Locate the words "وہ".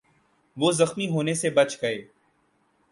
0.57-0.71